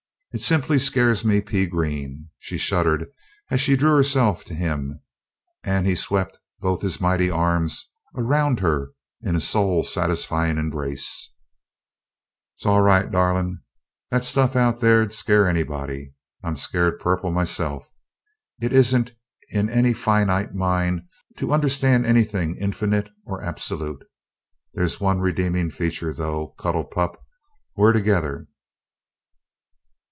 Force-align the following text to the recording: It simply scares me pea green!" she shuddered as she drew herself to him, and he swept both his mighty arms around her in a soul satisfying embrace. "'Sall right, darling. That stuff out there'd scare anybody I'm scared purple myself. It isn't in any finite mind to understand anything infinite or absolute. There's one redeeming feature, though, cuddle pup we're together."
It 0.33 0.39
simply 0.41 0.79
scares 0.79 1.25
me 1.25 1.41
pea 1.41 1.65
green!" 1.65 2.29
she 2.39 2.57
shuddered 2.57 3.09
as 3.49 3.59
she 3.59 3.75
drew 3.75 3.93
herself 3.97 4.45
to 4.45 4.53
him, 4.55 5.01
and 5.61 5.85
he 5.85 5.93
swept 5.93 6.39
both 6.61 6.81
his 6.81 7.01
mighty 7.01 7.29
arms 7.29 7.91
around 8.15 8.61
her 8.61 8.91
in 9.19 9.35
a 9.35 9.41
soul 9.41 9.83
satisfying 9.83 10.57
embrace. 10.57 11.35
"'Sall 12.55 12.79
right, 12.79 13.11
darling. 13.11 13.59
That 14.09 14.23
stuff 14.23 14.55
out 14.55 14.79
there'd 14.79 15.11
scare 15.11 15.49
anybody 15.49 16.13
I'm 16.41 16.55
scared 16.55 17.01
purple 17.01 17.31
myself. 17.31 17.91
It 18.61 18.71
isn't 18.71 19.11
in 19.49 19.69
any 19.69 19.91
finite 19.91 20.53
mind 20.55 21.09
to 21.39 21.51
understand 21.51 22.05
anything 22.05 22.55
infinite 22.55 23.09
or 23.25 23.43
absolute. 23.43 24.07
There's 24.73 25.01
one 25.01 25.19
redeeming 25.19 25.71
feature, 25.71 26.13
though, 26.13 26.55
cuddle 26.57 26.85
pup 26.85 27.21
we're 27.75 27.91
together." 27.91 28.47